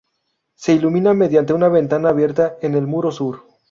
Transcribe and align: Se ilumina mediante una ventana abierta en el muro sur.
Se 0.55 0.73
ilumina 0.73 1.13
mediante 1.13 1.53
una 1.53 1.69
ventana 1.69 2.09
abierta 2.09 2.57
en 2.63 2.73
el 2.73 2.87
muro 2.87 3.11
sur. 3.11 3.43